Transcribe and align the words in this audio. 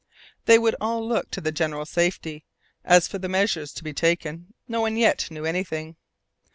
They 0.45 0.57
would 0.57 0.75
all 0.81 1.07
look 1.07 1.29
to 1.29 1.41
the 1.41 1.51
general 1.51 1.85
safety; 1.85 2.43
as 2.83 3.07
for 3.07 3.19
the 3.19 3.29
measures 3.29 3.71
to 3.73 3.83
be 3.83 3.93
taken, 3.93 4.51
no 4.67 4.81
one 4.81 4.97
yet 4.97 5.29
knew 5.29 5.45
anything. 5.45 5.95